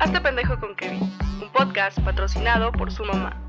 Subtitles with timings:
[0.00, 1.02] Hazte pendejo con Kevin,
[1.42, 3.44] un podcast patrocinado por su mamá.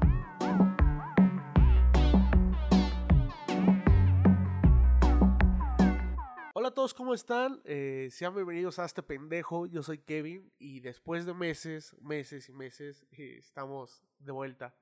[6.54, 7.62] Hola a todos, ¿cómo están?
[7.64, 9.66] Eh, sean bienvenidos a este pendejo.
[9.68, 14.76] Yo soy Kevin y después de meses, meses y meses, eh, estamos de vuelta.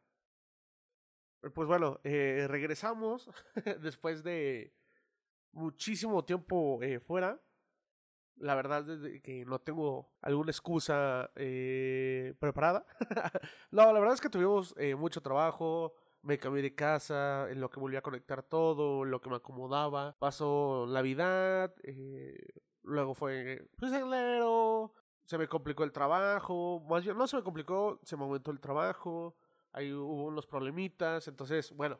[1.43, 3.29] Eh, Pues bueno, regresamos
[3.81, 4.73] después de
[5.51, 7.39] muchísimo tiempo fuera.
[8.39, 12.85] La verdad es de que no tengo alguna excusa eh, preparada.
[13.71, 15.93] no, la verdad es que tuvimos eh, mucho trabajo.
[16.21, 19.37] Me cambié de casa, en lo que volví a conectar todo, en lo que me
[19.37, 20.15] acomodaba.
[20.19, 22.35] Pasó Navidad, eh,
[22.83, 26.83] luego fue pues enero, se me complicó el trabajo.
[26.89, 29.35] Más bien, no se me complicó, se me aumentó el trabajo.
[29.71, 31.27] Ahí hubo unos problemitas.
[31.27, 31.99] Entonces, bueno,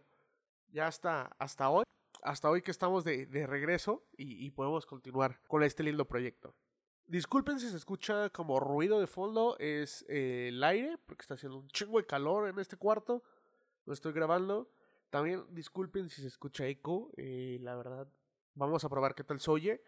[0.70, 1.84] ya hasta, hasta hoy
[2.28, 6.56] hasta hoy que estamos de, de regreso y, podemos continuar con este lindo proyecto.
[7.06, 11.58] Disculpen si se escucha como ruido de fondo, es eh, el aire, porque está haciendo
[11.58, 13.24] un chingo de calor en este cuarto,
[13.86, 14.70] lo estoy grabando.
[15.10, 18.10] También disculpen si se escucha eco, eh, la verdad,
[18.56, 19.82] vamos a probar qué tal se oye,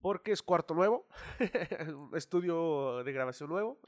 [0.00, 1.06] porque es cuarto nuevo,
[2.14, 3.80] estudio de grabación nuevo.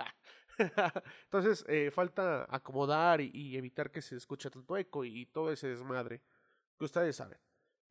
[1.25, 5.51] Entonces, eh, falta acomodar y, y, evitar que se escuche tanto eco y, y todo
[5.51, 6.21] ese desmadre
[6.77, 7.39] que ustedes saben.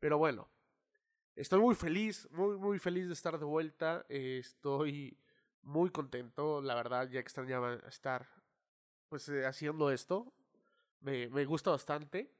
[0.00, 0.48] Pero bueno,
[1.34, 4.04] estoy muy feliz, muy, muy feliz de estar de vuelta.
[4.08, 5.18] Eh, estoy
[5.62, 8.26] muy contento, la verdad, ya extrañaba estar
[9.08, 10.32] pues eh, haciendo esto.
[11.00, 12.32] Me, me gusta bastante.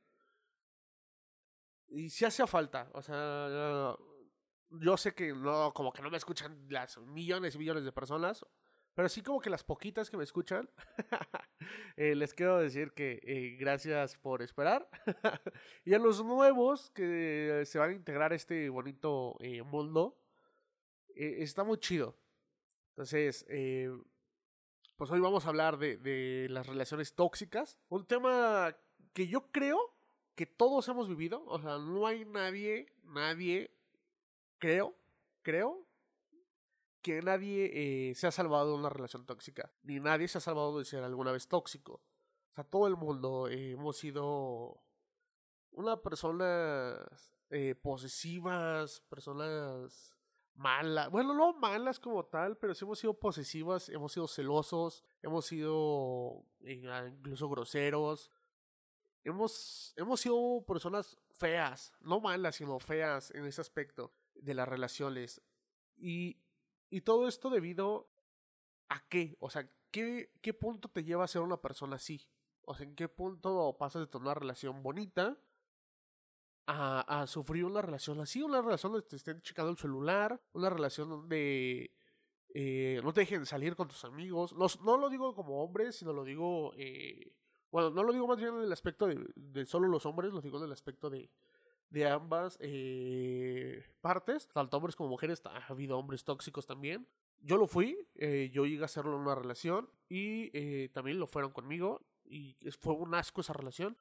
[1.89, 3.97] Y si hacía falta, o sea,
[4.71, 8.45] yo sé que no, como que no me escuchan las millones y millones de personas,
[8.99, 10.69] pero sí como que las poquitas que me escuchan,
[11.97, 14.91] eh, les quiero decir que eh, gracias por esperar.
[15.85, 20.19] y a los nuevos que se van a integrar a este bonito eh, mundo,
[21.15, 22.19] está muy chido.
[22.89, 23.47] Entonces,
[24.97, 27.79] pues hoy vamos a hablar de, de las relaciones tóxicas.
[27.91, 28.77] Un tema
[29.13, 29.79] que yo creo
[30.35, 31.45] que todos hemos vivido.
[31.47, 33.71] O sea, no hay nadie, nadie,
[34.59, 34.97] creo,
[35.43, 35.88] creo,
[37.09, 40.79] que nadie eh, se ha salvado de una relación tóxica, ni nadie se ha salvado
[40.79, 42.03] de ser alguna vez tóxico.
[42.53, 44.83] O sea, todo el mundo eh, hemos sido
[45.71, 46.99] una personas
[47.49, 50.15] eh, posesivas, personas
[50.55, 55.47] malas, bueno, no malas como tal, pero sí hemos sido posesivas, hemos sido celosos, hemos
[55.47, 58.31] sido incluso groseros.
[59.25, 65.41] Hemos, hemos sido personas feas, no malas, sino feas en ese aspecto de las relaciones.
[65.97, 66.41] Y
[66.91, 68.11] y todo esto debido
[68.89, 69.37] a qué?
[69.41, 72.29] O sea, ¿qué, ¿qué punto te lleva a ser una persona así?
[72.63, 75.39] O sea, ¿en qué punto pasas de tener una relación bonita
[76.67, 78.43] a, a sufrir una relación así?
[78.43, 81.95] Una relación donde te estén checando el celular, una relación donde
[82.55, 84.53] eh, no te dejen salir con tus amigos.
[84.55, 86.73] No, no lo digo como hombre, sino lo digo...
[86.77, 87.33] Eh,
[87.71, 90.41] bueno, no lo digo más bien en el aspecto de, de solo los hombres, lo
[90.41, 91.31] digo en el aspecto de,
[91.91, 97.07] de ambas eh, partes, tanto hombres como mujeres, ha habido hombres tóxicos también.
[97.41, 101.27] Yo lo fui, eh, yo llegué a hacerlo en una relación y eh, también lo
[101.27, 103.97] fueron conmigo y fue un asco esa relación.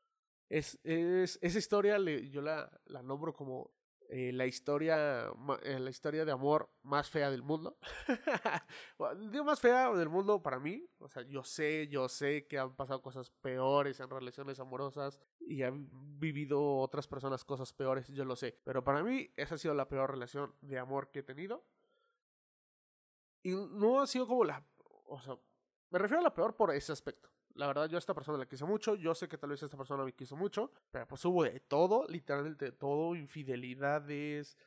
[0.50, 2.70] Es, es, esa historia yo la
[3.03, 3.72] nombro como
[4.09, 5.29] eh, la historia
[5.63, 7.78] eh, la historia de amor más fea del mundo.
[9.31, 10.88] Digo más fea del mundo para mí.
[11.00, 15.63] O sea, yo sé, yo sé que han pasado cosas peores en relaciones amorosas y
[15.63, 18.59] han vivido otras personas cosas peores, yo lo sé.
[18.63, 21.66] Pero para mí esa ha sido la peor relación de amor que he tenido.
[23.44, 24.66] Y no ha sido como la...
[25.06, 25.38] O sea,
[25.89, 27.29] me refiero a la peor por ese aspecto.
[27.57, 28.94] La verdad, yo a esta persona la quise mucho.
[28.94, 30.72] Yo sé que tal vez esta persona me quiso mucho.
[30.91, 33.16] Pero pues hubo de todo, literalmente de todo.
[33.16, 34.57] Infidelidades,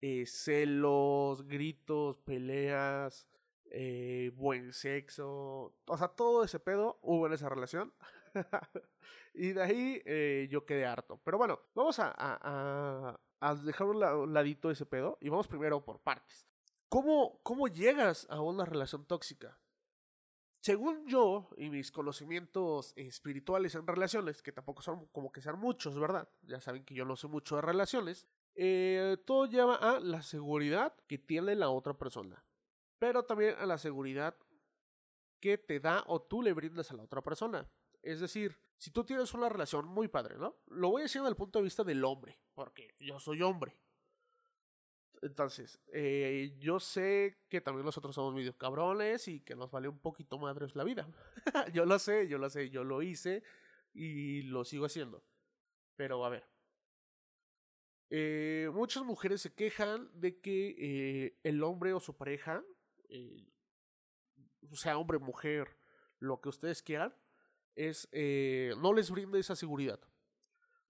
[0.00, 3.28] eh, celos, gritos, peleas,
[3.70, 5.76] eh, buen sexo.
[5.86, 7.94] O sea, todo ese pedo hubo en esa relación.
[9.34, 11.20] y de ahí eh, yo quedé harto.
[11.24, 15.18] Pero bueno, vamos a, a, a dejar un, la, un ladito ese pedo.
[15.20, 16.48] Y vamos primero por partes.
[16.88, 19.56] ¿Cómo, ¿Cómo llegas a una relación tóxica?
[20.64, 26.00] Según yo y mis conocimientos espirituales en relaciones, que tampoco son como que sean muchos,
[26.00, 26.26] ¿verdad?
[26.40, 28.26] Ya saben que yo no sé mucho de relaciones.
[28.54, 32.42] Eh, todo lleva a la seguridad que tiene la otra persona,
[32.98, 34.38] pero también a la seguridad
[35.38, 37.68] que te da o tú le brindas a la otra persona.
[38.00, 40.56] Es decir, si tú tienes una relación muy padre, ¿no?
[40.68, 43.76] Lo voy a decir desde el punto de vista del hombre, porque yo soy hombre.
[45.22, 49.98] Entonces, eh, yo sé que también nosotros somos medio cabrones y que nos vale un
[49.98, 51.08] poquito madres la vida.
[51.72, 53.42] yo lo sé, yo lo sé, yo lo hice
[53.92, 55.24] y lo sigo haciendo.
[55.96, 56.44] Pero a ver.
[58.10, 62.62] Eh, muchas mujeres se quejan de que eh, el hombre o su pareja
[64.72, 65.76] sea hombre, mujer,
[66.18, 67.14] lo que ustedes quieran,
[67.76, 68.08] es
[68.76, 70.00] no les brinda esa seguridad.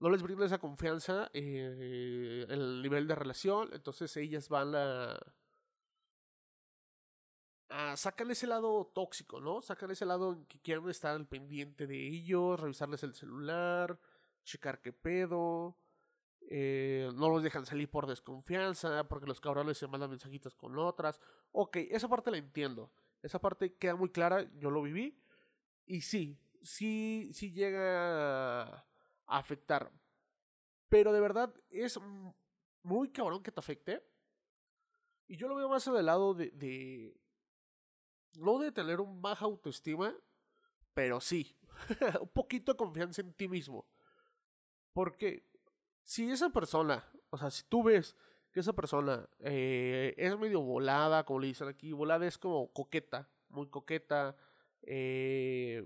[0.00, 3.70] No les brinda esa confianza eh, el nivel de relación.
[3.72, 5.18] Entonces ellas van a,
[7.96, 9.62] sacan ese lado tóxico, ¿no?
[9.62, 13.98] Sacan ese lado en que quieren estar al pendiente de ellos, revisarles el celular,
[14.44, 15.76] checar qué pedo.
[16.50, 21.20] Eh, no los dejan salir por desconfianza, porque los cabrones se mandan mensajitos con otras.
[21.52, 25.18] Ok, esa parte la entiendo.Esa parte queda muy clara, yo lo viví.
[25.86, 28.86] Y sí, sí, sí llega
[29.26, 29.90] afectar.
[30.88, 31.98] Pero de verdad es
[32.82, 34.02] muy cabrón que te afecte.
[35.26, 37.16] Y yo lo veo más del lado de, de
[38.38, 40.14] no de tener un baja autoestima,
[40.92, 41.56] pero sí,
[42.20, 43.86] un poquito de confianza en ti mismo.
[44.92, 45.48] Porque
[46.02, 48.16] si esa persona, o sea, si tú ves
[48.52, 53.28] que esa persona eh, es medio volada, como le dicen aquí, volada es como coqueta,
[53.48, 54.36] muy coqueta,
[54.82, 55.84] eh,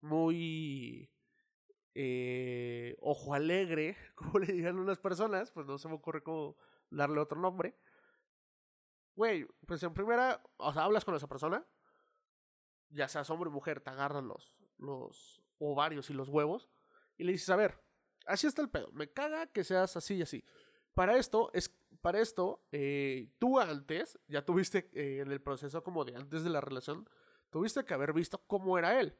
[0.00, 1.10] muy
[2.00, 6.56] eh, ojo alegre, como le digan unas personas, pues no se me ocurre cómo
[6.90, 7.76] darle otro nombre.
[9.16, 11.66] Güey, pues en primera, o sea, hablas con esa persona,
[12.90, 16.70] ya seas hombre o mujer, te agarran los, los ovarios y los huevos,
[17.16, 17.82] y le dices, a ver,
[18.26, 18.92] así está el pedo.
[18.92, 20.44] Me caga que seas así y así.
[20.94, 26.04] Para esto, es, para esto eh, tú antes, ya tuviste eh, en el proceso como
[26.04, 27.10] de antes de la relación,
[27.50, 29.18] tuviste que haber visto cómo era él.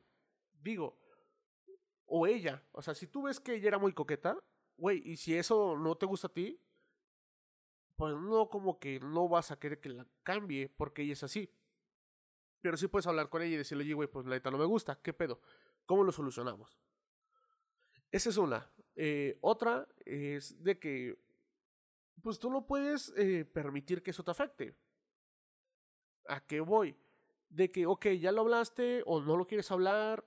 [0.62, 0.96] Digo,
[2.08, 2.64] o ella.
[2.72, 4.38] O sea, si tú ves que ella era muy coqueta,
[4.76, 6.60] güey, y si eso no te gusta a ti,
[7.96, 11.52] pues no como que no vas a querer que la cambie porque ella es así.
[12.60, 14.64] Pero sí puedes hablar con ella y decirle, oye, güey, pues la neta no me
[14.64, 15.40] gusta, ¿qué pedo?
[15.86, 16.78] ¿Cómo lo solucionamos?
[18.10, 18.70] Esa es una.
[18.94, 21.18] Eh, otra es de que,
[22.22, 24.76] pues tú no puedes eh, permitir que eso te afecte.
[26.26, 26.96] ¿A qué voy?
[27.48, 30.24] De que, ok, ya lo hablaste o no lo quieres hablar.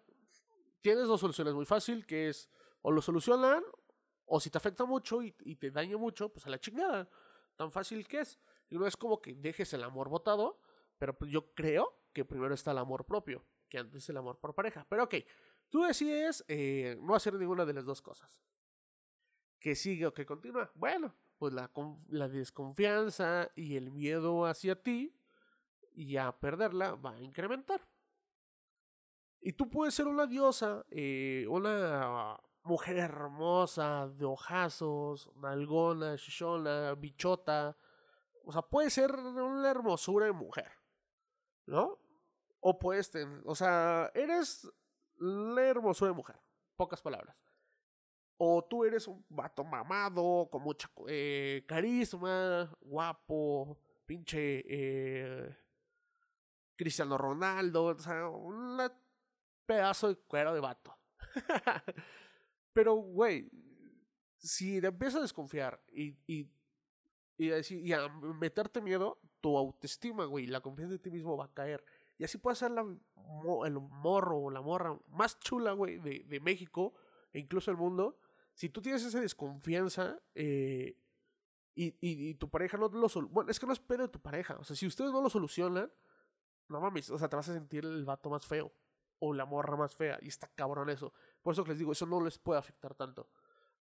[0.81, 2.49] Tienes dos soluciones muy fácil, que es
[2.81, 3.63] o lo solucionan,
[4.25, 7.09] o si te afecta mucho y, te daña mucho, pues a la chingada.
[7.55, 8.39] Tan fácil que es.
[8.69, 10.59] Y no es como que dejes el amor botado,
[10.97, 14.55] pero pues yo creo que primero está el amor propio, que antes el amor por
[14.55, 14.85] pareja.
[14.89, 15.15] Pero ok,
[15.71, 18.43] Tú decides eh, no hacer ninguna de las dos cosas.
[19.57, 20.69] Que sigue o que continúa.
[20.75, 21.71] Bueno, pues la,
[22.09, 25.17] la desconfianza y el miedo hacia ti
[25.93, 27.87] y a perderla va a incrementar.
[29.41, 37.75] Y tú puedes ser una diosa, eh, una mujer hermosa, de ojazos, nalgona, shishona, bichota.
[38.45, 40.71] O sea, puede ser una hermosura de mujer,
[41.65, 41.97] ¿no?
[42.59, 44.71] O puedes tener, o sea, eres
[45.17, 46.39] la hermosura de mujer.
[46.75, 47.35] Pocas palabras.
[48.37, 55.57] O tú eres un vato mamado, con mucha eh, carisma, guapo, pinche eh,
[56.75, 58.77] Cristiano Ronaldo, o sea, un
[59.71, 60.97] pedazo de cuero de vato.
[62.73, 63.49] Pero, güey,
[64.37, 66.49] si empiezas a desconfiar y, y,
[67.37, 71.45] y, a y a meterte miedo, tu autoestima, güey, la confianza en ti mismo va
[71.45, 71.83] a caer.
[72.17, 76.39] Y así puede ser la, el morro o la morra más chula, güey, de, de,
[76.41, 76.93] México
[77.31, 78.19] e incluso el mundo.
[78.53, 80.97] Si tú tienes esa desconfianza eh,
[81.73, 83.33] y, y, y, tu pareja no lo soluciona.
[83.33, 84.57] Bueno, es que no es pedo de tu pareja.
[84.59, 85.91] O sea, si ustedes no lo solucionan,
[86.67, 88.71] no mames, o sea, te vas a sentir el vato más feo
[89.21, 90.17] o la morra más fea.
[90.21, 91.13] Y está cabrón eso.
[91.41, 93.29] Por eso que les digo, eso no les puede afectar tanto.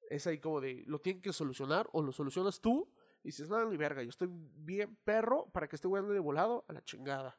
[0.09, 2.89] Es ahí como de, lo tienen que solucionar o lo solucionas tú
[3.23, 6.19] y dices, nada, ni verga, yo estoy bien perro para que este güey ande de
[6.19, 7.37] volado a la chingada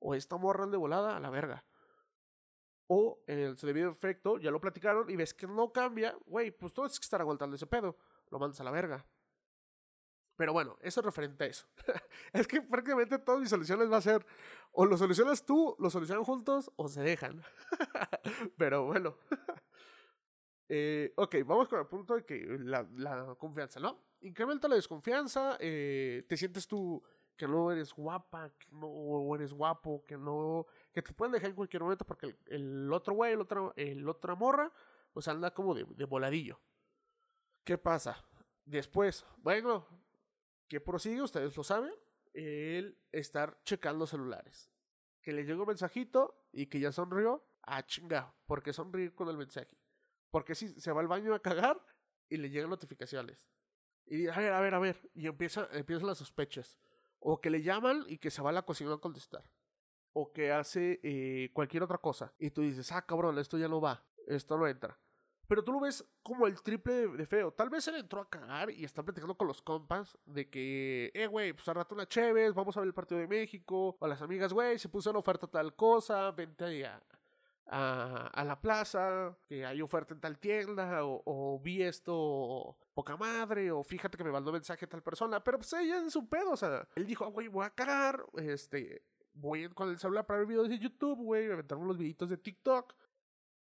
[0.00, 1.64] o esta morra de volada a la verga.
[2.88, 6.82] O el debido efecto, ya lo platicaron y ves que no cambia, güey, pues tú
[6.82, 7.96] tienes que estar aguantando ese pedo.
[8.30, 9.06] Lo mandas a la verga.
[10.36, 11.66] Pero bueno, eso es referente a eso.
[12.32, 14.26] es que prácticamente todas mis soluciones va a ser
[14.72, 17.42] o lo solucionas tú, lo solucionan juntos o se dejan.
[18.58, 19.16] Pero bueno.
[20.68, 24.00] eh, ok, vamos con el punto de que la, confianza, ¿no?
[24.22, 27.02] Incrementa la desconfianza, eh, te sientes tú
[27.36, 31.56] que no eres guapa, que no eres guapo, que no, que te pueden dejar en
[31.56, 34.72] cualquier momento porque el, otro güey, el otro, el otra morra,
[35.12, 36.60] pues anda como de, de voladillo.
[37.64, 38.24] ¿Qué pasa?
[38.64, 39.86] Después, bueno,
[40.68, 41.22] ¿qué prosigue?
[41.22, 41.92] Ustedes lo saben,
[42.32, 44.70] el estar checando celulares.
[45.22, 48.72] Que le llegó un mensajito y que ya sonrió, ah, chinga, ¿por qué
[49.14, 49.78] con el mensaje?
[50.30, 51.80] Porque si se va al baño a cagar
[52.28, 53.48] y le llegan notificaciones.
[54.06, 56.78] Y a ver, a ver, a ver, y empieza, empiezan las sospechas.
[57.20, 59.50] O que le llaman y que se va a la cocina a contestar.
[60.12, 62.34] O que hace eh, cualquier otra cosa.
[62.38, 64.06] Y tú dices, ah, cabrón, esto ya no va.
[64.26, 64.98] Esto no entra.
[65.46, 67.52] Pero tú lo ves como el triple de, feo.
[67.52, 71.26] Tal vez él entró a cagar y está platicando con los compas de que, eh,
[71.26, 73.96] güey, pues al rato una Chévez, vamos a ver el partido de México.
[73.98, 77.02] O las amigas, güey, se puso una oferta tal cosa, vente ahí a,
[77.66, 83.70] a, la plaza, que hay oferta en tal tienda, o, o, vi esto poca madre,
[83.70, 86.52] o fíjate que me mandó mensaje a tal persona, pero pues ella en su pedo,
[86.52, 90.40] o sea, él dijo, ah, güey, voy a cagar, este, voy con el celular para
[90.40, 92.94] ver videos de YouTube, güey, me aventaron unos videitos de TikTok,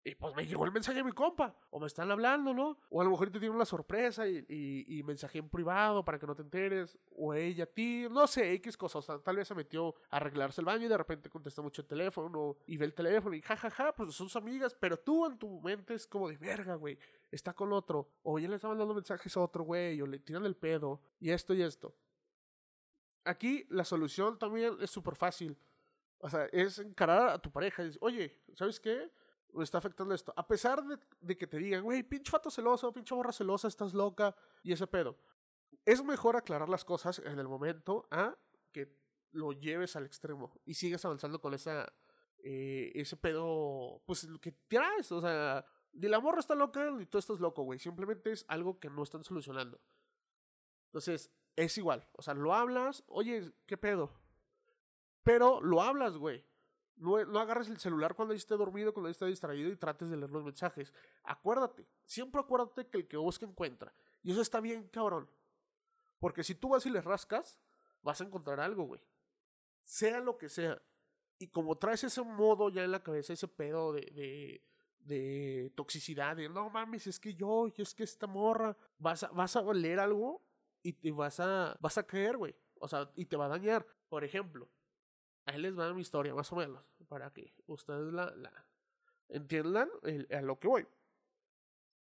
[0.08, 1.58] y pues me llegó el mensaje de mi compa.
[1.72, 2.78] O me están hablando, ¿no?
[2.92, 4.46] O a lo mejor te tiene una sorpresa y,
[4.88, 6.96] y, mensaje en privado para que no te enteres.
[7.18, 8.06] O ella a ti.
[8.12, 8.98] No sé, X cosas.
[8.98, 11.82] O sea, tal vez se metió a arreglarse el baño y de repente contesta mucho
[11.82, 12.56] el teléfono.
[12.68, 14.76] Y ve el teléfono y jajaja, ja, ja, pues son sus amigas.
[14.80, 17.00] Pero tú en tu mente es como de verga, güey.
[17.32, 18.12] Está con otro.
[18.22, 20.00] O ya le está mandando mensajes a otro güey.
[20.04, 21.02] O le tiran el pedo.
[21.20, 21.96] Y esto y esto.
[23.24, 25.58] Aquí la solución también es súper fácil.
[26.20, 29.12] O sea, es encarar a tu pareja y decir, oye, ¿sabes qué?
[29.56, 30.34] Me está afectando esto.
[30.36, 34.36] A pesar de, que te digan, güey, pinche fato celoso, pinche borra celosa, estás loca
[34.64, 35.18] y ese pedo.
[35.86, 38.36] Es mejor aclarar las cosas en el momento a
[38.72, 38.98] que
[39.32, 41.92] lo lleves al extremo y sigas avanzando con esa,
[42.40, 45.12] eh, ese pedo, pues lo que traes.
[45.12, 47.80] O sea, ni la morra está loca ni tú estás loco, güey.
[47.80, 49.80] Simplemente es algo que no están solucionando.
[50.88, 52.08] Entonces, es igual.
[52.14, 54.12] O sea, lo hablas, oye, ¿qué pedo?
[55.24, 56.44] Pero lo hablas, güey.
[56.98, 60.30] No, no, agarres el celular cuando esté dormido, cuando esté distraído y trates de leer
[60.30, 60.94] los mensajes.
[61.24, 63.94] Acuérdate, siempre acuérdate que el que busca encuentra.
[64.24, 65.30] Y eso está bien, cabrón.
[66.20, 67.60] Porque si tú vas y le rascas,
[68.02, 69.02] vas a encontrar algo, güey.
[69.84, 70.82] Sea lo que sea.
[71.38, 74.62] Y como traes ese modo ya en la cabeza, ese pedo de,
[75.00, 79.56] de, toxicidad, de no mames, es que yo, es que esta morra, vas a, vas
[79.56, 80.42] a leer algo
[80.82, 82.56] y te vas a, vas a caer, güey.
[82.80, 83.86] O sea, y te va a dañar.
[84.08, 84.70] Por ejemplo,
[85.46, 88.34] ahí les va mi historia, más o menos, para que ustedes la,
[89.30, 89.90] entiendan
[90.32, 90.88] a lo que voy.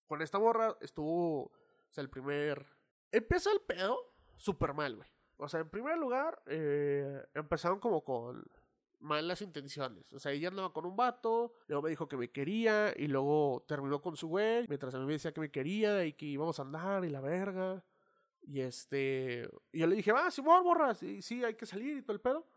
[0.08, 1.52] Con esta morra estuvo, o
[1.90, 2.66] sea, el primer...
[3.12, 5.08] Empieza el pedo súper mal, güey.
[5.38, 8.44] O sea, en primer lugar, eh, empezaron como con
[9.00, 10.12] malas intenciones.
[10.14, 13.64] O sea, ella andaba con un vato, luego me dijo que me quería y luego
[13.68, 16.60] terminó con su güey, mientras a mí me decía que me quería y que íbamos
[16.60, 17.84] a andar y la verga.
[18.42, 22.02] Y este, y yo le dije, va, Simón, morra, sí, sí, hay que salir y
[22.02, 22.48] todo el pedo.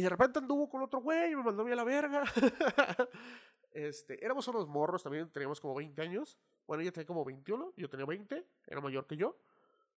[0.00, 2.24] Y de repente anduvo con otro güey me mandó a la verga.
[3.70, 6.38] este, éramos unos morros también, teníamos como 20 años.
[6.66, 9.36] Bueno, ella tenía como 21, yo tenía 20, era mayor que yo.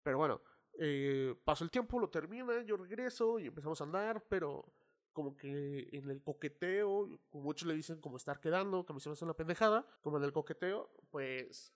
[0.02, 0.42] Pero bueno,
[0.80, 4.74] eh, pasó el tiempo, lo termina, yo regreso y empezamos a andar, pero
[5.14, 9.02] como que en el coqueteo, como muchos le dicen como estar quedando, que a mí
[9.02, 11.76] se me hace una pendejada, como en el coqueteo, pues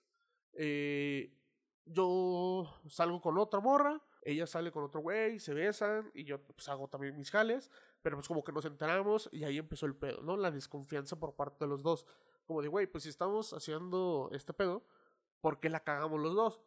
[0.54, 1.32] eh,
[1.84, 6.68] yo salgo con otra morra, ella sale con otro güey, se besan y yo pues
[6.68, 7.70] hago también mis jales,
[8.06, 10.36] pero pues como que nos enteramos y ahí empezó el pedo, ¿no?
[10.36, 12.06] La desconfianza por parte de los dos.
[12.44, 14.86] Como de, güey, pues si estamos haciendo este pedo,
[15.40, 16.60] ¿por qué la cagamos los dos?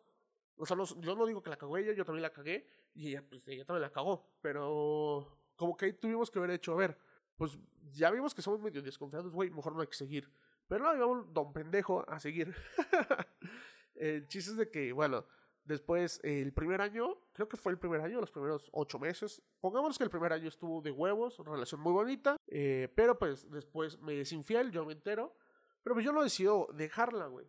[0.58, 3.24] O sea, yo no digo que la cagó ella, yo también la cagué y ella,
[3.26, 6.98] pues ella también la cagó, pero como que ahí tuvimos que haber hecho, a ver,
[7.38, 7.58] pues
[7.90, 10.30] ya vimos que somos medio desconfiados, güey, mejor no hay que seguir.
[10.68, 12.54] Pero no, digamos, don pendejo a seguir.
[13.96, 15.26] el chiste es de que, bueno,
[15.70, 19.40] Después, el primer año, creo que fue el primer año, los primeros ocho meses.
[19.60, 22.38] Pongamos que el primer año estuvo de huevos, una relación muy bonita.
[22.48, 25.36] Eh, pero pues después me desinfiel, yo me entero.
[25.84, 27.46] Pero pues yo no decido dejarla, güey.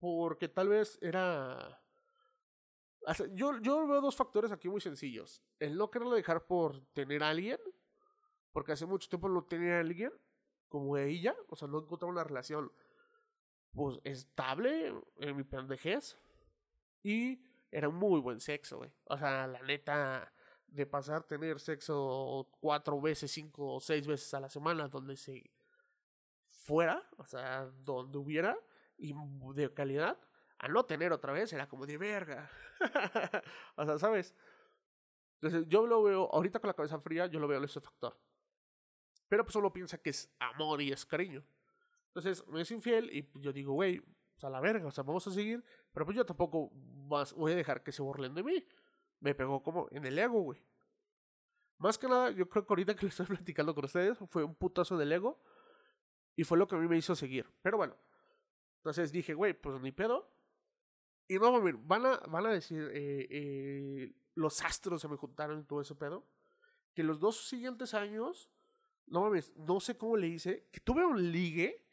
[0.00, 1.80] Porque tal vez era.
[3.34, 5.40] Yo, yo veo dos factores aquí muy sencillos.
[5.60, 7.60] El no quererla dejar por tener a alguien.
[8.50, 10.12] Porque hace mucho tiempo no tenía a alguien
[10.68, 11.36] como ella.
[11.46, 12.72] O sea, no encontraba una relación
[13.72, 16.18] pues estable en mi pendejez.
[17.04, 18.90] Y era un muy buen sexo, güey.
[19.04, 20.32] O sea, la neta,
[20.66, 25.16] de pasar a tener sexo cuatro veces, cinco o seis veces a la semana, donde
[25.16, 25.52] se
[26.48, 28.58] fuera, o sea, donde hubiera,
[28.96, 29.14] y
[29.54, 30.18] de calidad,
[30.58, 32.50] a no tener otra vez, era como de verga.
[33.76, 34.34] o sea, ¿sabes?
[35.34, 38.18] Entonces, yo lo veo, ahorita con la cabeza fría, yo lo veo ese factor.
[39.28, 41.44] Pero pues solo piensa que es amor y es cariño.
[42.08, 44.02] Entonces, me es infiel y yo digo, güey,
[44.42, 47.82] a la verga, o sea, vamos a seguir, pero pues yo tampoco voy a dejar
[47.82, 48.66] que se burlen de mí.
[49.20, 50.60] Me pegó como en el ego, güey.
[51.78, 54.54] Más que nada, yo creo que ahorita que lo estoy platicando con ustedes, fue un
[54.54, 55.40] putazo del ego.
[56.36, 57.46] Y fue lo que a mí me hizo seguir.
[57.62, 57.96] Pero bueno.
[58.78, 60.30] Entonces dije, güey, pues ni pedo.
[61.28, 61.52] Y no,
[61.84, 65.94] van a, van a decir, eh, eh, los astros se me juntaron y todo ese
[65.94, 66.26] pedo.
[66.92, 68.50] Que los dos siguientes años,
[69.06, 71.83] no mames, no sé cómo le hice, que tuve un ligue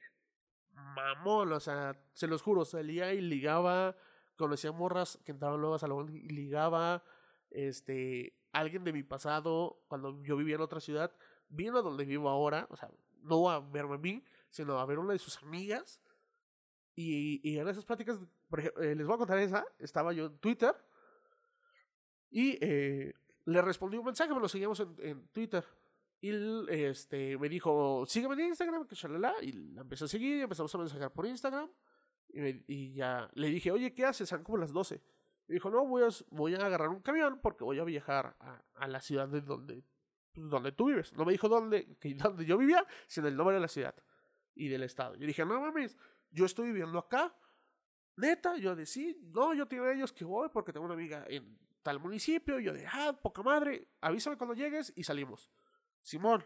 [0.95, 3.95] mamón, o sea, se los juro, salía y ligaba,
[4.35, 7.03] conocía morras que entraban nuevas a salón y ligaba,
[7.49, 11.11] este, alguien de mi pasado, cuando yo vivía en otra ciudad,
[11.49, 12.89] vino a donde vivo ahora, o sea,
[13.23, 16.01] no a verme a mí, sino a ver una de sus amigas,
[16.95, 18.19] Y, y en esas pláticas,
[18.49, 20.75] por ejemplo, eh, les voy a contar esa, estaba yo en Twitter
[22.29, 23.13] y eh,
[23.45, 25.65] le respondí un mensaje, me lo seguíamos en, en Twitter.
[26.21, 26.29] Y
[26.69, 29.33] este, me dijo, sígueme en Instagram, que shalala.
[29.41, 31.69] Y la empecé a seguir, empezamos a mensajear por Instagram.
[32.67, 34.31] Y, ya le dije, oye, ¿qué haces?
[34.31, 35.01] Eran como las 12.
[35.47, 38.63] Me dijo, no, voy a, voy a agarrar un camión porque voy a viajar a,
[38.75, 39.83] a la ciudad de donde,
[40.31, 41.11] pues, donde tú vives.
[41.13, 43.95] No me dijo dónde, que, dónde yo vivía, sino el nombre de la ciudad
[44.53, 45.15] y del estado.
[45.15, 45.97] Yo dije, no mames,
[46.29, 47.35] yo estoy viviendo acá.
[48.17, 51.57] Neta, yo de sí, no, yo tengo ellos que voy porque tengo una amiga en
[51.81, 52.59] tal municipio.
[52.59, 55.49] Yo de, ah, poca madre, avísame cuando llegues y salimos.
[56.01, 56.43] Simón,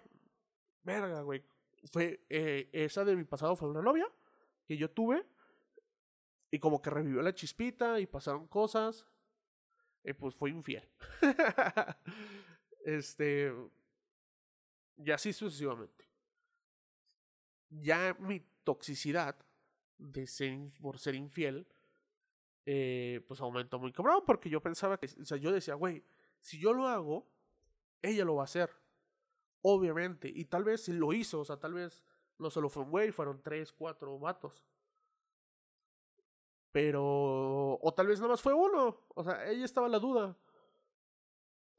[0.84, 1.44] verga, güey.
[1.92, 4.08] Fue, eh, esa de mi pasado fue una novia
[4.68, 5.26] que yo tuve.
[6.52, 9.08] Y como que revivió la chispita y pasaron cosas.
[10.04, 10.88] Y pues fue infiel.
[12.86, 13.54] este.
[14.98, 16.06] Y así sucesivamente.
[17.70, 19.36] Ya mi toxicidad
[19.98, 21.68] de ser, por ser infiel.
[22.66, 24.24] eh, pues aumentó muy cabrón.
[24.26, 25.08] Porque yo pensaba que.
[25.22, 26.04] O sea, yo decía, güey,
[26.40, 27.28] si yo lo hago,
[28.02, 28.70] ella lo va a hacer.
[29.68, 30.32] Obviamente.
[30.34, 31.40] Y tal vez lo hizo.
[31.40, 32.04] O sea, tal vez
[32.38, 34.64] no solo fue un güey, fueron tres, cuatro vatos.
[36.72, 37.80] Pero.
[37.82, 39.08] O tal vez nada más fue uno.
[39.16, 40.38] O sea, ella estaba la duda.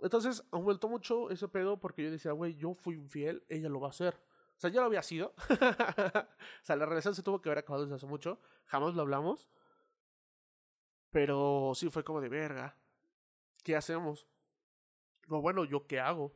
[0.01, 3.87] Entonces aumentó mucho ese pedo porque yo decía, güey, yo fui infiel, ella lo va
[3.87, 4.15] a hacer.
[4.57, 5.33] O sea, ya lo había sido.
[5.49, 8.41] o sea, la relación se tuvo que haber acabado desde hace mucho.
[8.65, 9.49] Jamás lo hablamos.
[11.13, 12.77] Pero sí fue como de verga.
[13.63, 14.27] ¿Qué hacemos?
[15.29, 16.35] No, bueno, ¿yo qué hago?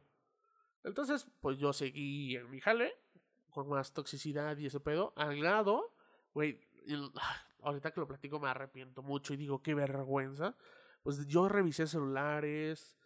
[0.84, 2.94] Entonces, pues yo seguí en mi jale.
[3.50, 5.12] Con más toxicidad y ese pedo.
[5.16, 5.92] Al grado,
[6.34, 6.60] güey,
[7.62, 10.56] ahorita que lo platico me arrepiento mucho y digo, qué vergüenza.
[11.02, 12.96] Pues yo revisé celulares.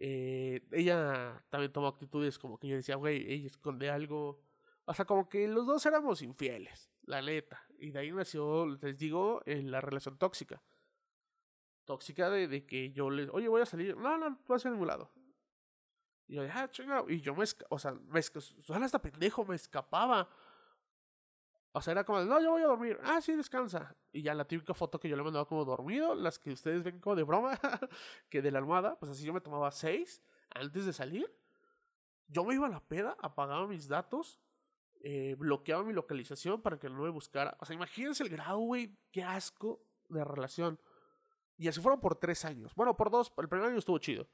[0.00, 4.40] eh, ella también tomó actitudes como que yo decía, güey, ella esconde algo.
[4.86, 7.62] O sea, como que los dos éramos infieles, la neta.
[7.78, 10.62] Y de ahí nació, les digo, eh, la relación tóxica.
[11.84, 13.96] Tóxica de, de que yo les, oye, voy a salir.
[13.96, 15.10] No, no, no vas a ningún lado.
[16.26, 17.08] Y yo ah, chingado.
[17.10, 20.28] Y yo me, o sea, me suena hasta pendejo, me escapaba.
[21.72, 22.98] O sea, era como, no, yo voy a dormir.
[23.02, 23.96] Ah, sí, descansa.
[24.12, 27.00] Y ya la típica foto que yo le mandaba como dormido, las que ustedes ven
[27.00, 27.58] como de broma,
[28.30, 30.22] que de la almohada, pues así yo me tomaba seis
[30.54, 31.34] antes de salir.
[32.28, 34.40] Yo me iba a la peda, apagaba mis datos,
[35.02, 37.56] eh, bloqueaba mi localización para que no me buscara.
[37.60, 40.78] O sea, imagínense el grado, güey, qué asco de relación.
[41.56, 42.72] Y así fueron por tres años.
[42.76, 44.28] Bueno, por dos, el primer año estuvo chido.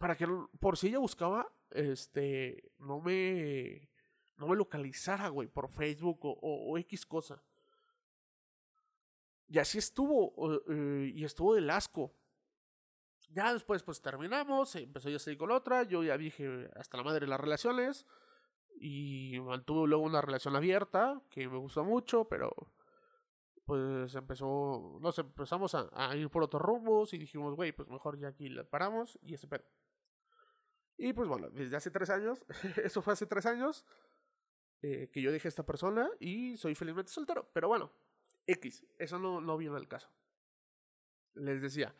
[0.00, 0.26] Para que,
[0.60, 3.90] por si ella buscaba, este, no me,
[4.38, 7.44] no me localizara, güey, por Facebook o, X cosa.
[9.46, 10.32] Y así estuvo,
[10.70, 12.14] eh, y estuvo del asco.
[13.28, 17.02] Ya después, pues terminamos, empezó ya a salir con otra, yo ya dije hasta la
[17.02, 18.06] madre de las relaciones,
[18.76, 22.54] y mantuve luego una relación abierta, que me gustó mucho, pero
[23.66, 28.18] pues empezó, nos empezamos a, a ir por otros rumbos, y dijimos, güey, pues mejor
[28.18, 29.66] ya aquí la paramos, y ese pedo.
[31.02, 32.44] Y pues bueno, desde hace tres años,
[32.84, 33.86] eso fue hace tres años,
[34.82, 37.92] eh, que yo dejé a esta persona, y soy felizmente soltero, pero bueno,
[38.46, 40.08] X, eso no, no viene al caso.
[41.34, 41.94] Les decía,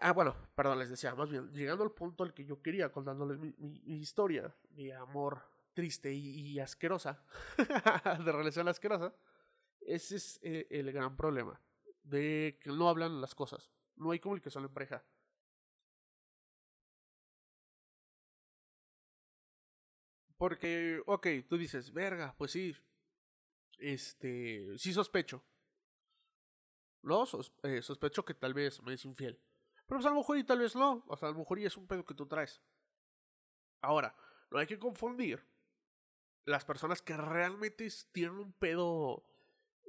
[0.00, 3.38] Ah, bueno, perdón, les decía, más bien, llegando al punto al que yo quería, contándoles
[3.38, 5.42] mi, mi- mi historia de amor
[5.74, 7.24] triste y, y asquerosa,
[8.24, 9.12] de relación asquerosa,
[9.80, 11.60] ese es eh, el gran problema,
[12.04, 15.04] de que no hablan las cosas, no hay comunicación en pareja.
[20.40, 22.74] Porque, ok, tú dices, verga, pues sí,
[23.76, 25.44] este, sí sospecho.
[27.02, 27.24] No,
[27.62, 29.38] eh, sospecho que tal vez me es infiel.
[29.86, 31.04] Pero pues a lo mejor y tal vez no.
[31.08, 32.62] O sea, a lo mejor y es un pedo que tú traes.
[33.82, 34.16] Ahora,
[34.50, 35.46] no hay que confundir
[36.46, 39.26] las personas que realmente tienen un pedo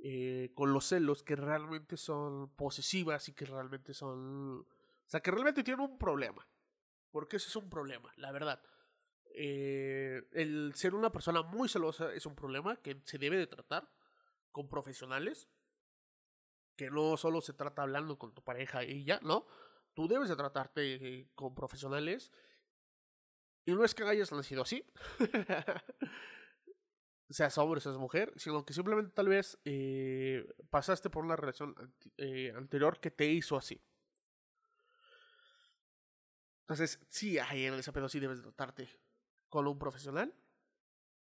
[0.04, 4.60] eh, con los celos, que realmente son posesivas y que realmente son...
[4.60, 4.68] O
[5.06, 6.46] sea, que realmente tienen un problema.
[7.10, 8.62] Porque ese es un problema, la verdad.
[9.34, 13.90] Eh, el ser una persona muy celosa es un problema que se debe de tratar
[14.52, 15.50] con profesionales.
[16.76, 19.46] Que no solo se trata hablando con tu pareja y ya, ¿no?
[19.94, 22.32] Tú debes de tratarte eh, con profesionales.
[23.66, 24.86] Y no es que hayas nacido así.
[27.30, 31.76] seas hombre, seas mujer, sino que simplemente tal vez eh, pasaste por una relación
[32.56, 33.82] anterior que te hizo así.
[36.62, 38.90] Entonces, sí, ahí en ese pedo sí debes de tratarte
[39.52, 40.34] con un profesional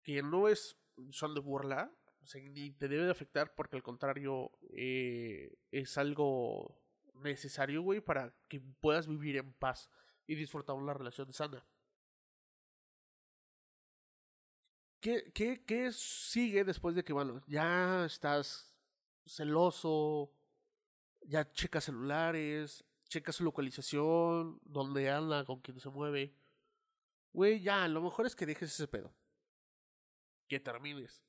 [0.04, 0.78] que no es
[1.10, 5.98] son de burla, o sea, ni te debe de afectar porque al contrario eh, es
[5.98, 6.80] algo
[7.16, 9.90] necesario, güey, para que puedas vivir en paz
[10.28, 11.66] y disfrutar una relación sana.
[15.00, 18.72] ¿Qué, qué, ¿Qué sigue después de que, bueno, ya estás
[19.26, 20.32] celoso,
[21.22, 26.36] ya checas celulares, checas su localización, dónde anda, con quién se mueve?
[27.34, 29.13] Güey, ya, lo mejor es que dejes ese pedo.
[30.48, 31.24] Que termines.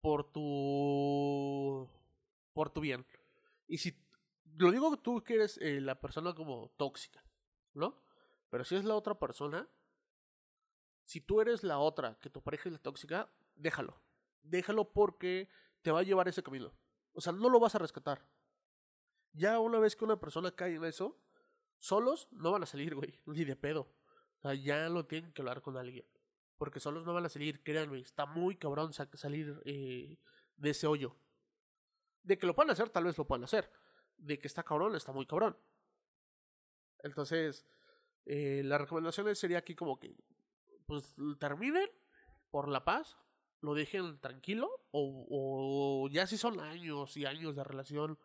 [0.00, 1.88] Por tu.
[2.52, 3.06] Por tu bien.
[3.66, 3.96] Y si.
[4.56, 7.24] Lo digo tú que eres eh, la persona como tóxica,
[7.72, 8.02] ¿no?
[8.50, 9.68] Pero si es la otra persona.
[11.04, 14.00] Si tú eres la otra, que tu pareja es la tóxica, déjalo.
[14.42, 15.48] Déjalo porque
[15.82, 16.72] te va a llevar ese camino.
[17.12, 18.24] O sea, no lo vas a rescatar.
[19.32, 21.18] Ya una vez que una persona cae en eso,
[21.78, 23.18] solos no van a salir, güey.
[23.26, 23.88] Ni de pedo.
[24.40, 26.06] O sea, ya lo tienen que hablar con alguien.
[26.56, 28.00] Porque solos no van a salir, créanme.
[28.00, 30.18] Está muy cabrón salir eh,
[30.56, 31.14] de ese hoyo.
[32.22, 33.70] De que lo puedan hacer, tal vez lo puedan hacer.
[34.16, 35.56] De que está cabrón, está muy cabrón.
[37.02, 37.66] Entonces,
[38.24, 40.16] eh, la recomendación sería aquí como que,
[40.86, 41.88] pues, terminen
[42.50, 43.16] por la paz,
[43.60, 48.18] lo dejen tranquilo, o, ya si son años y años de relación,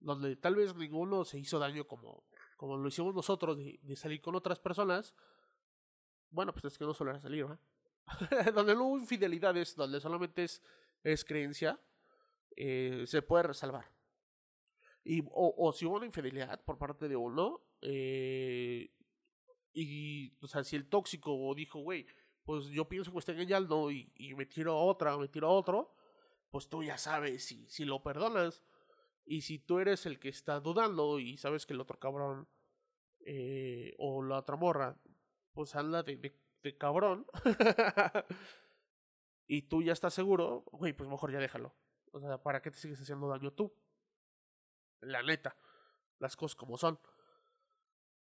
[0.00, 2.24] donde tal vez ninguno se hizo daño como,
[2.56, 5.14] como lo hicimos nosotros, de salir con otras personas,
[6.34, 7.58] bueno, pues es que no suele salir, ¿no?
[8.54, 10.62] donde no hubo infidelidades, donde solamente es,
[11.02, 11.80] es creencia,
[12.56, 13.90] eh, se puede salvar.
[15.04, 18.90] Y, o, o, si hubo una infidelidad por parte de uno, eh,
[19.72, 22.06] y, o sea, si el tóxico dijo, güey,
[22.44, 25.52] pues yo pienso que está engañando y, y me tiro a otra, me tiro a
[25.52, 25.94] otro,
[26.50, 28.62] pues tú ya sabes si, si lo perdonas.
[29.26, 32.46] Y si tú eres el que está dudando y sabes que el otro cabrón
[33.26, 35.00] eh, o la otra morra
[35.54, 36.36] pues anda de,
[36.78, 37.26] cabrón.
[39.46, 41.74] y tú ya estás seguro, güey, pues mejor ya déjalo.
[42.12, 43.74] O sea, ¿para qué te sigues haciendo daño tú?
[45.00, 45.56] La neta,
[46.18, 46.98] las cosas como son.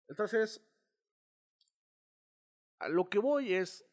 [0.08, 0.62] Entonces,
[2.80, 3.86] a lo que voy es,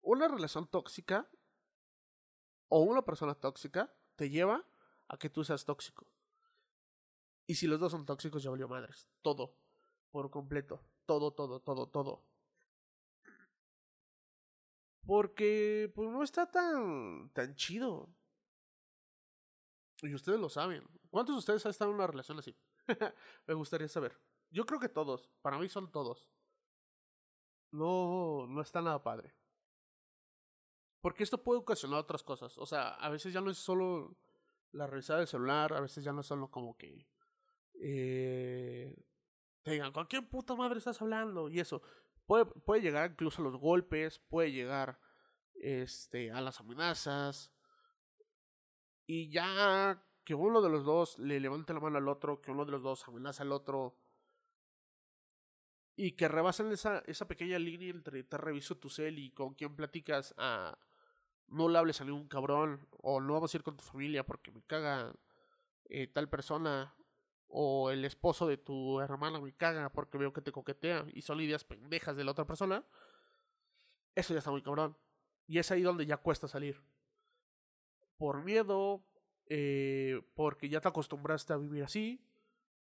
[0.00, 1.30] una relación tóxica
[2.68, 4.66] o una persona tóxica te lleva
[5.08, 6.06] a que tú seas tóxico.
[7.46, 9.08] Y si los dos son tóxicos, ya valió madres.
[9.20, 9.58] Todo.
[10.10, 12.24] Por completo todo, todo, todo, todo.
[15.06, 18.08] Porque pues no está tan tan chido.
[20.02, 20.86] Y ustedes lo saben.
[21.10, 22.56] ¿Cuántos de ustedes han estado en una relación así?
[23.46, 24.18] Me gustaría saber.
[24.50, 25.30] Yo creo que todos.
[25.42, 26.30] Para mí son todos.
[27.70, 29.34] No, no está nada padre.
[31.00, 32.56] Porque esto puede ocasionar otras cosas.
[32.58, 34.16] O sea, a veces ya no es solo
[34.72, 37.06] la revisada del celular, a veces ya no es solo como que
[37.74, 38.96] eh,
[39.64, 41.48] te digan, ¿con quién puta madre estás hablando?
[41.48, 41.82] Y eso.
[42.26, 44.98] Puede, puede llegar incluso a los golpes, puede llegar
[45.54, 47.52] este, a las amenazas.
[49.06, 52.64] Y ya que uno de los dos le levante la mano al otro, que uno
[52.64, 53.96] de los dos amenaza al otro.
[55.96, 59.76] Y que rebasen esa, esa pequeña línea entre te reviso tu cel y con quién
[59.76, 60.78] platicas a
[61.46, 64.50] no le hables a ningún cabrón o no vamos a ir con tu familia porque
[64.50, 65.14] me caga
[65.84, 66.94] eh, tal persona
[67.48, 71.40] o el esposo de tu hermana me caga porque veo que te coquetea y son
[71.40, 72.84] ideas pendejas de la otra persona,
[74.14, 74.96] eso ya está muy cabrón.
[75.46, 76.82] Y es ahí donde ya cuesta salir.
[78.16, 79.04] Por miedo,
[79.46, 82.24] eh, porque ya te acostumbraste a vivir así,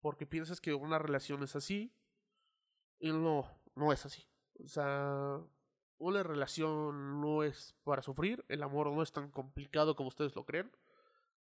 [0.02, 1.96] porque piensas que una relación es así,
[3.00, 4.28] y no, no es así.
[4.64, 5.42] O sea,
[5.98, 10.46] una relación no es para sufrir, el amor no es tan complicado como ustedes lo
[10.46, 10.72] creen.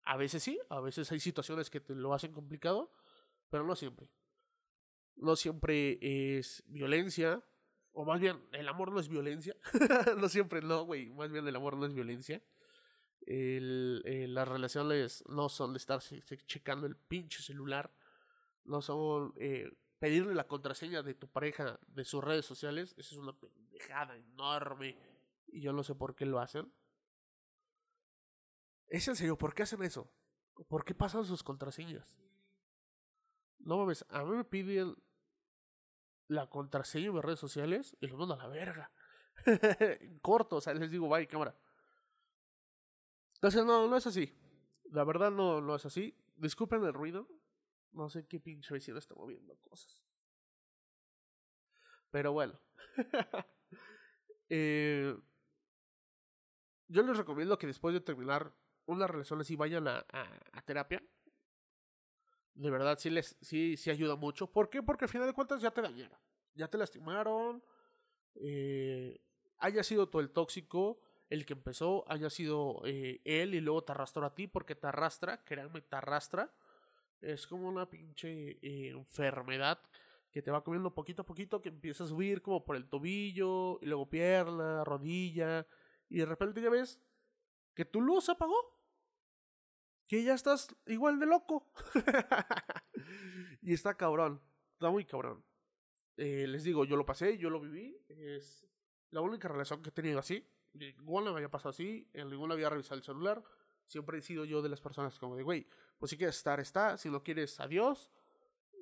[0.09, 2.91] A veces sí, a veces hay situaciones que te lo hacen complicado,
[3.51, 4.09] pero no siempre.
[5.15, 7.43] No siempre es violencia,
[7.91, 9.55] o más bien, el amor no es violencia.
[10.17, 12.41] no siempre, no, güey, más bien el amor no es violencia.
[13.27, 16.01] Eh, las relaciones no son de estar
[16.47, 17.93] checando el pinche celular,
[18.63, 23.21] no son eh, pedirle la contraseña de tu pareja de sus redes sociales, eso es
[23.21, 24.97] una pendejada enorme
[25.45, 26.73] y yo no sé por qué lo hacen.
[28.89, 30.11] Es en serio, ¿por qué hacen eso?
[30.67, 32.17] ¿Por qué pasan sus contraseñas?
[33.59, 34.95] No mames, a mí me piden
[36.27, 38.91] la contraseña de mis redes sociales y lo mando a la verga.
[40.21, 41.55] Corto, o sea, les digo, bye, cámara.
[43.35, 44.35] Entonces, no, no es así.
[44.91, 46.15] La verdad, no, no es así.
[46.35, 47.27] Disculpen el ruido.
[47.91, 50.03] No sé qué pinche vecino está moviendo cosas.
[52.11, 52.59] Pero bueno.
[54.49, 55.15] eh,
[56.87, 58.53] yo les recomiendo que después de terminar
[58.89, 61.01] una relación así vayan a, a, a, terapia.
[62.53, 64.51] De verdad, sí les sí, sí ayuda mucho.
[64.51, 64.83] ¿Por qué?
[64.83, 66.17] Porque al final de cuentas ya te dañaron.
[66.55, 67.63] Ya te lastimaron.
[68.35, 69.21] Eh,
[69.59, 70.99] haya sido tú el tóxico,
[71.29, 74.87] el que empezó, haya sido eh, él y luego te arrastró a ti porque te
[74.87, 76.53] arrastra, créanme, te arrastra.
[77.21, 79.79] Es como una pinche eh, enfermedad
[80.31, 83.79] que te va comiendo poquito a poquito, que empieza a subir como por el tobillo,
[83.81, 85.65] y luego pierna, rodilla,
[86.07, 86.99] y de repente ya ves
[87.73, 88.78] que tu luz se apagó.
[90.09, 91.71] Que ya estás igual de loco.
[93.61, 94.41] y está cabrón,
[94.73, 95.45] está muy cabrón.
[96.17, 98.67] Eh, les digo, yo lo pasé, yo lo viví, es
[99.11, 100.43] la única relación que he tenido así.
[100.73, 103.43] Ninguna me había pasado así, en ninguna había revisado el celular.
[103.85, 105.67] Siempre he sido yo de las personas como de, güey,
[105.99, 106.97] pues si quieres estar, está.
[106.97, 108.09] Si no quieres, adiós.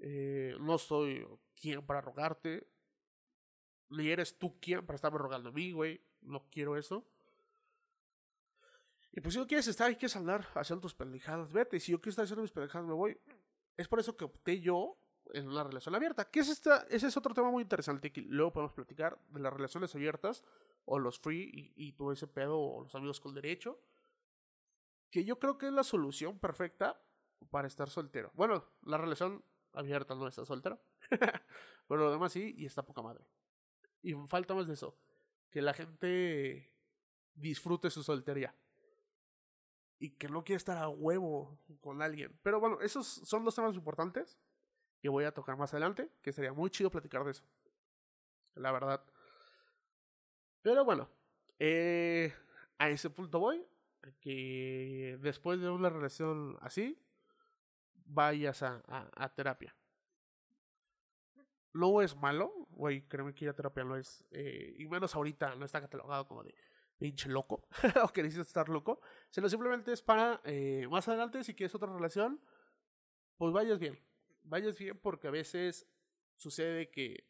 [0.02, 1.28] Eh, no soy
[1.60, 2.70] quien para rogarte.
[3.90, 6.02] Ni eres tú quien para estarme rogando a mí, güey.
[6.22, 7.06] No quiero eso.
[9.18, 11.80] Y pues si no quieres estar y quieres andar haciendo tus pendejadas, vete.
[11.80, 13.20] Si yo quiero estar haciendo mis pendejadas, me voy.
[13.76, 14.96] Es por eso que opté yo
[15.34, 16.30] en una relación abierta.
[16.30, 16.86] ¿Qué es esta?
[16.88, 20.44] Ese es otro tema muy interesante que luego podemos platicar de las relaciones abiertas
[20.86, 23.82] o los free y, y todo ese pedo o los amigos con derecho
[25.10, 27.02] que yo creo que es la solución perfecta
[27.50, 28.30] para estar soltero.
[28.36, 30.80] Bueno, la relación abierta no está soltero,
[31.88, 33.26] pero lo demás sí y está poca madre.
[34.04, 34.96] Y falta más de eso,
[35.50, 36.72] que la gente
[37.34, 38.54] disfrute su soltería
[40.00, 42.38] y que no quiera estar a huevo con alguien.
[42.44, 44.40] Pero bueno, esos son los temas importantes
[45.00, 47.44] que voy a tocar más adelante, que sería muy chido platicar de eso.
[48.56, 49.04] La verdad.
[50.62, 51.10] Pero bueno,
[51.60, 52.34] eh,
[52.78, 53.66] a ese punto voy
[54.22, 57.00] que después de una relación así,
[58.06, 59.76] vayas a, a, terapia.
[61.74, 65.56] No es malo, güey, créeme que ir a terapia no es, eh, y menos ahorita
[65.56, 66.56] no está catalogado como de
[66.98, 67.68] pinche loco,
[68.04, 71.94] o que necesitas estar loco, sino simplemente es para eh, más adelante, si quieres otra
[71.94, 72.42] relación,
[73.38, 74.00] pues vayas bien,
[74.44, 75.88] vayas bien porque a veces
[76.36, 77.30] sucede que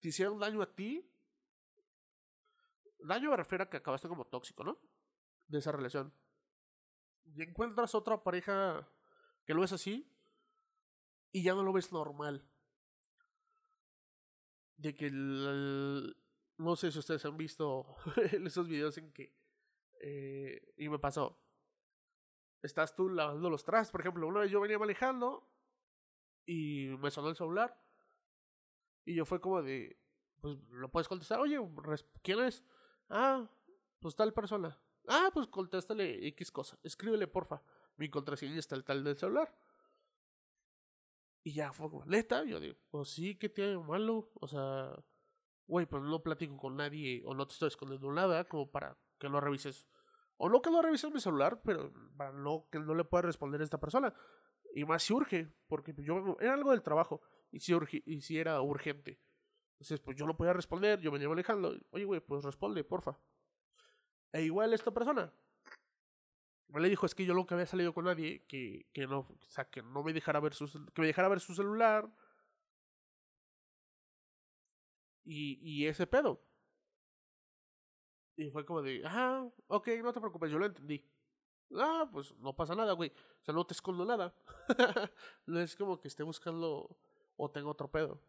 [0.00, 1.10] te hicieron daño a ti,
[3.00, 4.78] daño me refiero a que acabaste como tóxico, ¿no?
[5.48, 6.14] de esa relación.
[7.24, 8.88] Y encuentras otra pareja
[9.44, 10.14] que lo es así
[11.32, 12.48] y ya no lo ves normal.
[14.76, 15.10] De que
[16.58, 17.96] no sé si ustedes han visto
[18.32, 19.34] esos videos en que
[20.00, 21.38] eh, y me pasó.
[22.62, 25.48] Estás tú lavando los trastes, por ejemplo, una vez yo venía manejando
[26.44, 27.80] y me sonó el celular
[29.04, 29.98] y yo fue como de
[30.40, 31.58] pues lo puedes contestar, "Oye,
[32.22, 32.64] ¿quién es?"
[33.08, 33.48] "Ah,
[34.00, 36.78] pues tal persona." Ah, pues contéstale X cosa.
[36.82, 37.62] Escríbele, porfa.
[37.96, 39.56] Mi contraseña está el tal del celular.
[41.42, 42.44] Y ya fue como, ¿neta?
[42.44, 44.30] Yo digo, pues sí, ¿qué tiene malo?
[44.34, 44.94] O sea,
[45.68, 49.28] güey, pues no platico con nadie o no te estoy escondiendo nada como para que
[49.28, 49.86] no revises.
[50.38, 53.60] O no que no revises mi celular, pero para no que no le pueda responder
[53.60, 54.14] a esta persona.
[54.74, 58.38] Y más si urge, porque yo era algo del trabajo y si, urge, y si
[58.38, 59.20] era urgente.
[59.72, 61.76] Entonces, pues yo no podía responder, yo venía manejando.
[61.90, 63.18] Oye, güey, pues responde, porfa.
[64.32, 65.32] E igual esta persona.
[66.68, 69.38] Me le dijo, es que yo nunca había salido con nadie que, que no, o
[69.48, 72.10] sea, que no me dejara ver su, que me dejara ver su celular.
[75.30, 76.40] Y, ese pedo.
[78.36, 81.04] Y fue como de, ah, ok, no te preocupes, yo lo entendí.
[81.74, 83.12] Ah, pues no pasa nada, güey.
[83.42, 84.34] O sea, no te escondo nada.
[85.46, 86.96] no es como que esté buscando
[87.36, 88.22] o tengo otro pedo.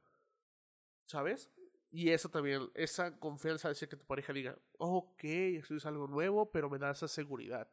[1.05, 1.49] ¿Sabes?
[1.91, 6.51] Y eso también, esa confianza de que tu pareja diga, ok, esto es algo nuevo,
[6.51, 7.69] pero me da esa seguridad.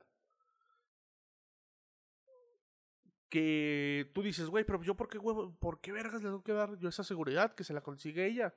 [3.28, 6.52] Que tú dices, güey, pero yo por qué huevo, por qué vergas le tengo que
[6.52, 8.54] dar yo esa seguridad que se la consigue ella.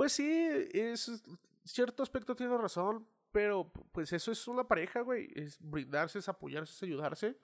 [0.00, 1.22] Pues sí, es
[1.62, 6.72] cierto aspecto tiene razón, pero pues eso es una pareja, güey, es brindarse, es apoyarse,
[6.72, 7.36] es ayudarse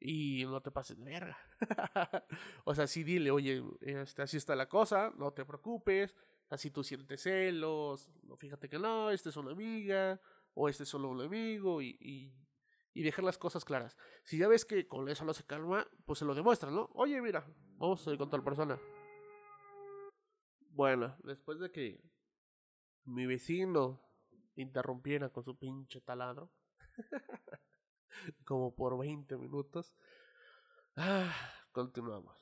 [0.00, 1.38] y no te pases de verga.
[2.64, 6.16] o sea, sí dile, oye, este, así está la cosa, no te preocupes,
[6.48, 10.20] así tú sientes celos, no, fíjate que no, este es una amiga,
[10.54, 13.96] o este es solo un amigo, y, y, dejar las cosas claras.
[14.24, 16.90] Si ya ves que con eso no se calma, pues se lo demuestra, ¿no?
[16.94, 18.76] Oye, mira, vamos a ir con tal persona.
[20.80, 22.00] Bueno, después de que
[23.04, 24.00] mi vecino
[24.56, 26.50] interrumpiera con su pinche taladro.
[28.46, 29.94] como por 20 minutos.
[30.96, 31.36] Ah,
[31.72, 32.34] continuamos.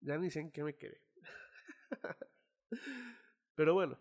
[0.00, 1.00] Ya ni sé en qué me quedé.
[3.54, 4.00] Pero bueno,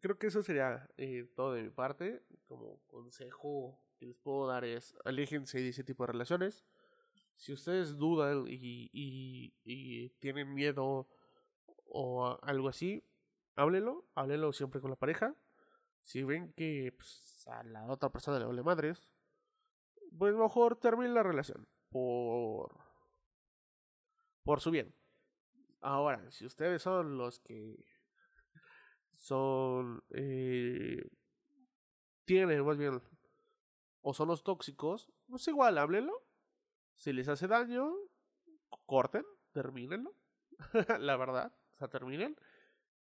[0.00, 2.24] creo que eso sería eh, todo de mi parte.
[2.48, 6.64] Como consejo que les puedo dar es, aléjense de ese tipo de relaciones.
[7.34, 11.06] Si ustedes dudan y, y, y tienen miedo
[11.88, 13.04] o algo así,
[13.54, 15.34] háblenlo, háblenlo siempre con la pareja.
[16.00, 19.10] Si ven que pues, a la otra persona le duele madres,
[20.16, 21.66] pues mejor termine la relación.
[21.90, 22.78] Por.
[24.44, 24.94] Por su bien.
[25.80, 27.84] Ahora, si ustedes son los que
[29.14, 30.04] son.
[30.10, 31.08] Eh,
[32.24, 33.02] tienen más bien.
[34.02, 36.24] O son los tóxicos, pues igual háblenlo.
[36.94, 37.92] Si les hace daño,
[38.86, 40.14] corten, termínenlo.
[41.00, 41.52] la verdad.
[41.76, 42.36] O sea, terminen.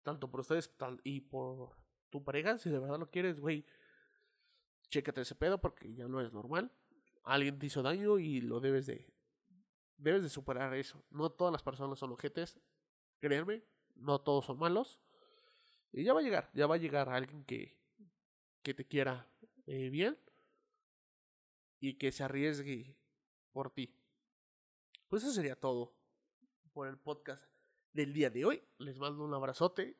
[0.03, 0.73] Tanto por ustedes
[1.03, 1.75] y por
[2.09, 2.57] tu pareja.
[2.57, 3.65] Si de verdad lo quieres, güey.
[4.89, 6.71] Chécate ese pedo porque ya no es normal.
[7.23, 9.13] Alguien te hizo daño y lo debes de.
[9.97, 11.03] Debes de superar eso.
[11.09, 12.59] No todas las personas son ojetes.
[13.19, 13.63] Créanme.
[13.95, 15.01] No todos son malos.
[15.91, 16.49] Y ya va a llegar.
[16.53, 17.77] Ya va a llegar alguien que.
[18.61, 19.29] Que te quiera
[19.65, 20.17] eh, bien.
[21.81, 22.97] Y que se arriesgue
[23.51, 23.93] por ti.
[25.09, 25.97] Pues eso sería todo
[26.71, 27.52] por el podcast
[27.93, 28.63] del día de hoy.
[28.79, 29.97] Les mando un abrazote.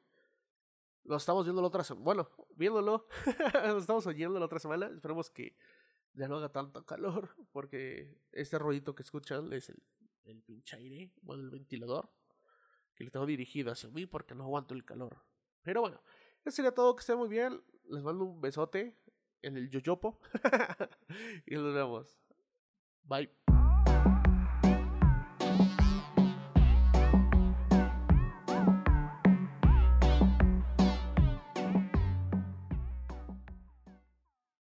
[1.03, 2.03] Lo estamos viendo la otra semana.
[2.03, 3.07] Bueno, viéndolo.
[3.53, 4.87] lo estamos oyendo la otra semana.
[4.87, 5.55] Esperemos que
[6.13, 7.29] ya no haga tanto calor.
[7.51, 9.81] Porque este ruidito que escuchan es el,
[10.25, 11.11] el pinche aire.
[11.25, 12.09] O el ventilador.
[12.95, 15.23] Que le tengo dirigido hacia mí porque no aguanto el calor.
[15.61, 16.01] Pero bueno,
[16.43, 16.95] eso sería todo.
[16.95, 17.61] Que esté muy bien.
[17.89, 18.97] Les mando un besote
[19.41, 20.19] en el yoyopo.
[21.45, 22.17] y nos vemos.
[23.03, 23.42] Bye.